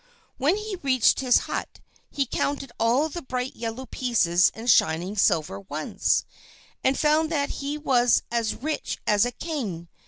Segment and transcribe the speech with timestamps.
[0.37, 5.59] When he reached his hut, he counted all the bright yellow pieces and shining silver
[5.59, 6.25] ones,
[6.83, 9.89] and found that he was as rich as a king.